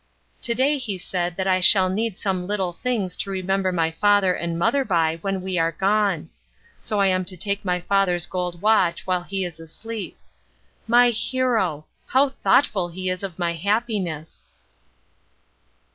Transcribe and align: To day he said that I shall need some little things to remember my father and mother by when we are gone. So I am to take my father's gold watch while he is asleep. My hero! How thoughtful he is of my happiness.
To 0.41 0.55
day 0.55 0.79
he 0.79 0.97
said 0.97 1.37
that 1.37 1.45
I 1.45 1.59
shall 1.59 1.87
need 1.87 2.17
some 2.17 2.47
little 2.47 2.73
things 2.73 3.15
to 3.17 3.29
remember 3.29 3.71
my 3.71 3.91
father 3.91 4.33
and 4.33 4.57
mother 4.57 4.83
by 4.83 5.19
when 5.21 5.43
we 5.43 5.59
are 5.59 5.71
gone. 5.73 6.31
So 6.79 6.99
I 6.99 7.05
am 7.05 7.23
to 7.25 7.37
take 7.37 7.63
my 7.63 7.79
father's 7.81 8.25
gold 8.25 8.63
watch 8.63 9.05
while 9.05 9.21
he 9.21 9.45
is 9.45 9.59
asleep. 9.59 10.17
My 10.87 11.11
hero! 11.11 11.85
How 12.07 12.29
thoughtful 12.29 12.89
he 12.89 13.11
is 13.11 13.21
of 13.21 13.37
my 13.37 13.53
happiness. 13.53 14.47